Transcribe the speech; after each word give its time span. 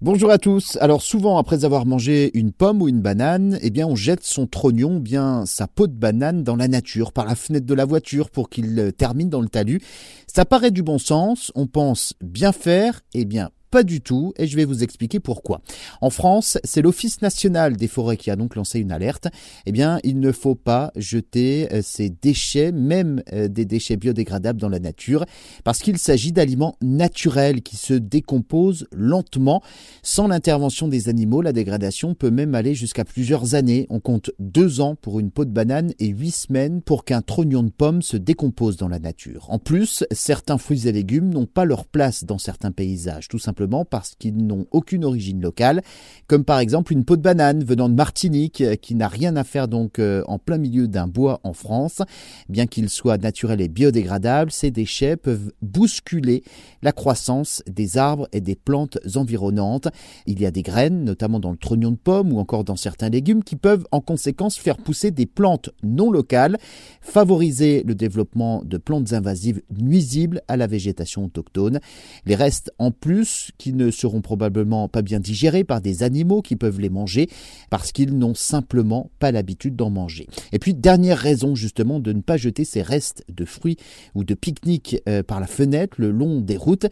Bonjour 0.00 0.30
à 0.30 0.38
tous. 0.38 0.78
Alors 0.80 1.02
souvent 1.02 1.38
après 1.38 1.64
avoir 1.64 1.84
mangé 1.84 2.30
une 2.38 2.52
pomme 2.52 2.82
ou 2.82 2.88
une 2.88 3.00
banane, 3.00 3.58
eh 3.62 3.70
bien 3.70 3.84
on 3.88 3.96
jette 3.96 4.22
son 4.22 4.46
trognon, 4.46 5.00
bien 5.00 5.44
sa 5.44 5.66
peau 5.66 5.88
de 5.88 5.92
banane 5.92 6.44
dans 6.44 6.54
la 6.54 6.68
nature 6.68 7.10
par 7.10 7.26
la 7.26 7.34
fenêtre 7.34 7.66
de 7.66 7.74
la 7.74 7.84
voiture 7.84 8.30
pour 8.30 8.48
qu'il 8.48 8.92
termine 8.96 9.28
dans 9.28 9.40
le 9.40 9.48
talus. 9.48 9.80
Ça 10.28 10.44
paraît 10.44 10.70
du 10.70 10.84
bon 10.84 10.98
sens, 10.98 11.50
on 11.56 11.66
pense 11.66 12.14
bien 12.20 12.52
faire, 12.52 13.00
eh 13.12 13.24
bien 13.24 13.50
pas 13.70 13.82
du 13.82 14.00
tout, 14.00 14.32
et 14.36 14.46
je 14.46 14.56
vais 14.56 14.64
vous 14.64 14.82
expliquer 14.82 15.20
pourquoi. 15.20 15.60
En 16.00 16.10
France, 16.10 16.58
c'est 16.64 16.82
l'Office 16.82 17.20
national 17.22 17.76
des 17.76 17.88
forêts 17.88 18.16
qui 18.16 18.30
a 18.30 18.36
donc 18.36 18.56
lancé 18.56 18.80
une 18.80 18.92
alerte. 18.92 19.28
Eh 19.66 19.72
bien, 19.72 19.98
il 20.04 20.20
ne 20.20 20.32
faut 20.32 20.54
pas 20.54 20.90
jeter 20.96 21.68
euh, 21.72 21.80
ces 21.82 22.10
déchets, 22.10 22.72
même 22.72 23.22
euh, 23.32 23.48
des 23.48 23.64
déchets 23.64 23.96
biodégradables 23.96 24.60
dans 24.60 24.68
la 24.68 24.78
nature, 24.78 25.24
parce 25.64 25.80
qu'il 25.80 25.98
s'agit 25.98 26.32
d'aliments 26.32 26.76
naturels 26.80 27.62
qui 27.62 27.76
se 27.76 27.94
décomposent 27.94 28.86
lentement. 28.92 29.62
Sans 30.02 30.28
l'intervention 30.28 30.88
des 30.88 31.08
animaux, 31.08 31.42
la 31.42 31.52
dégradation 31.52 32.14
peut 32.14 32.30
même 32.30 32.54
aller 32.54 32.74
jusqu'à 32.74 33.04
plusieurs 33.04 33.54
années. 33.54 33.86
On 33.90 34.00
compte 34.00 34.30
deux 34.38 34.80
ans 34.80 34.94
pour 34.94 35.20
une 35.20 35.30
peau 35.30 35.44
de 35.44 35.50
banane 35.50 35.92
et 35.98 36.08
huit 36.08 36.30
semaines 36.30 36.80
pour 36.80 37.04
qu'un 37.04 37.22
trognon 37.22 37.62
de 37.62 37.70
pomme 37.70 38.02
se 38.02 38.16
décompose 38.16 38.76
dans 38.76 38.88
la 38.88 38.98
nature. 38.98 39.46
En 39.50 39.58
plus, 39.58 40.04
certains 40.10 40.58
fruits 40.58 40.88
et 40.88 40.92
légumes 40.92 41.28
n'ont 41.28 41.46
pas 41.46 41.64
leur 41.64 41.86
place 41.86 42.24
dans 42.24 42.38
certains 42.38 42.72
paysages, 42.72 43.28
tout 43.28 43.38
simplement 43.38 43.57
parce 43.66 44.14
qu'ils 44.18 44.36
n'ont 44.36 44.66
aucune 44.70 45.04
origine 45.04 45.40
locale, 45.40 45.82
comme 46.26 46.44
par 46.44 46.58
exemple 46.58 46.92
une 46.92 47.04
peau 47.04 47.16
de 47.16 47.22
banane 47.22 47.64
venant 47.64 47.88
de 47.88 47.94
Martinique 47.94 48.60
euh, 48.60 48.76
qui 48.76 48.94
n'a 48.94 49.08
rien 49.08 49.36
à 49.36 49.44
faire 49.44 49.68
donc 49.68 49.98
euh, 49.98 50.22
en 50.26 50.38
plein 50.38 50.58
milieu 50.58 50.88
d'un 50.88 51.06
bois 51.06 51.40
en 51.44 51.52
France. 51.52 52.02
Bien 52.48 52.66
qu'ils 52.66 52.90
soient 52.90 53.18
naturels 53.18 53.60
et 53.60 53.68
biodégradables, 53.68 54.50
ces 54.50 54.70
déchets 54.70 55.16
peuvent 55.16 55.52
bousculer 55.62 56.42
la 56.82 56.92
croissance 56.92 57.62
des 57.66 57.98
arbres 57.98 58.28
et 58.32 58.40
des 58.40 58.56
plantes 58.56 58.98
environnantes. 59.16 59.88
Il 60.26 60.40
y 60.40 60.46
a 60.46 60.50
des 60.50 60.62
graines, 60.62 61.04
notamment 61.04 61.40
dans 61.40 61.50
le 61.50 61.56
trognon 61.56 61.90
de 61.90 61.96
pomme 61.96 62.32
ou 62.32 62.38
encore 62.38 62.64
dans 62.64 62.76
certains 62.76 63.08
légumes, 63.08 63.42
qui 63.42 63.56
peuvent 63.56 63.86
en 63.92 64.00
conséquence 64.00 64.58
faire 64.58 64.76
pousser 64.76 65.10
des 65.10 65.26
plantes 65.26 65.70
non 65.82 66.10
locales, 66.10 66.58
favoriser 67.00 67.82
le 67.84 67.94
développement 67.94 68.62
de 68.64 68.78
plantes 68.78 69.12
invasives 69.12 69.62
nuisibles 69.76 70.42
à 70.48 70.56
la 70.56 70.66
végétation 70.66 71.24
autochtone. 71.24 71.80
Les 72.26 72.34
restes 72.34 72.72
en 72.78 72.90
plus 72.90 73.47
qui 73.56 73.72
ne 73.72 73.90
seront 73.90 74.20
probablement 74.20 74.88
pas 74.88 75.02
bien 75.02 75.20
digérés 75.20 75.64
par 75.64 75.80
des 75.80 76.02
animaux 76.02 76.42
qui 76.42 76.56
peuvent 76.56 76.80
les 76.80 76.90
manger 76.90 77.28
parce 77.70 77.92
qu'ils 77.92 78.16
n'ont 78.16 78.34
simplement 78.34 79.10
pas 79.18 79.32
l'habitude 79.32 79.76
d'en 79.76 79.90
manger. 79.90 80.26
Et 80.52 80.58
puis 80.58 80.74
dernière 80.74 81.18
raison 81.18 81.54
justement 81.54 82.00
de 82.00 82.12
ne 82.12 82.20
pas 82.20 82.36
jeter 82.36 82.64
ces 82.64 82.82
restes 82.82 83.24
de 83.28 83.44
fruits 83.44 83.76
ou 84.14 84.24
de 84.24 84.34
pique-nique 84.34 85.02
euh, 85.08 85.22
par 85.22 85.40
la 85.40 85.46
fenêtre 85.46 85.96
le 85.98 86.10
long 86.10 86.40
des 86.40 86.56
routes, 86.56 86.86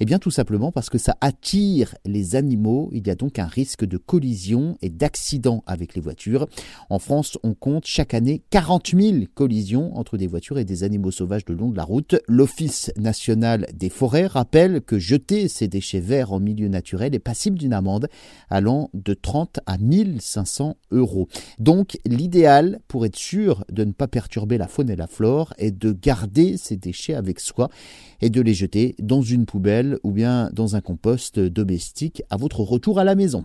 eh 0.00 0.04
bien 0.04 0.18
tout 0.18 0.30
simplement 0.30 0.72
parce 0.72 0.90
que 0.90 0.98
ça 0.98 1.16
attire 1.20 1.94
les 2.04 2.36
animaux, 2.36 2.90
il 2.92 3.06
y 3.06 3.10
a 3.10 3.14
donc 3.14 3.38
un 3.38 3.46
risque 3.46 3.84
de 3.84 3.96
collision 3.96 4.76
et 4.82 4.90
d'accident 4.90 5.62
avec 5.66 5.94
les 5.94 6.00
voitures. 6.00 6.48
En 6.90 6.98
France, 6.98 7.38
on 7.42 7.54
compte 7.54 7.86
chaque 7.86 8.14
année 8.14 8.42
40 8.50 8.94
000 8.98 9.16
collisions 9.34 9.96
entre 9.96 10.16
des 10.16 10.26
voitures 10.26 10.58
et 10.58 10.64
des 10.64 10.84
animaux 10.84 11.10
sauvages 11.10 11.42
le 11.48 11.54
long 11.54 11.70
de 11.70 11.76
la 11.76 11.84
route. 11.84 12.16
L'Office 12.28 12.90
national 12.96 13.66
des 13.74 13.88
forêts 13.88 14.26
rappelle 14.26 14.80
que 14.80 14.98
jeter 14.98 15.48
ces 15.48 15.68
déchets 15.68 16.00
vert 16.02 16.32
en 16.32 16.40
milieu 16.40 16.68
naturel 16.68 17.14
est 17.14 17.18
passible 17.18 17.58
d'une 17.58 17.72
amende 17.72 18.08
allant 18.50 18.90
de 18.92 19.14
30 19.14 19.60
à 19.66 19.78
1500 19.78 20.76
euros. 20.90 21.28
Donc 21.58 21.98
l'idéal 22.04 22.80
pour 22.88 23.06
être 23.06 23.16
sûr 23.16 23.64
de 23.70 23.84
ne 23.84 23.92
pas 23.92 24.08
perturber 24.08 24.58
la 24.58 24.68
faune 24.68 24.90
et 24.90 24.96
la 24.96 25.06
flore 25.06 25.54
est 25.58 25.70
de 25.70 25.92
garder 25.92 26.56
ces 26.56 26.76
déchets 26.76 27.14
avec 27.14 27.40
soi 27.40 27.70
et 28.20 28.30
de 28.30 28.40
les 28.40 28.54
jeter 28.54 28.94
dans 28.98 29.22
une 29.22 29.46
poubelle 29.46 29.98
ou 30.02 30.10
bien 30.10 30.50
dans 30.52 30.76
un 30.76 30.80
compost 30.80 31.38
domestique 31.38 32.22
à 32.30 32.36
votre 32.36 32.60
retour 32.60 32.98
à 32.98 33.04
la 33.04 33.14
maison. 33.14 33.44